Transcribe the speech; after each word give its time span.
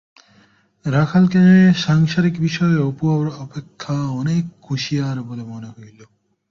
রাখালকে 0.85 1.41
সাংসারিক 1.75 2.35
বিষয়ে 2.39 2.77
অপুর 2.81 3.21
অপেক্ষা 3.39 3.95
অনেক 4.11 4.43
কুঁশিয়ার 4.61 5.17
বলিয়া 5.21 5.49
মনে 5.49 5.69
হইল। 5.69 5.99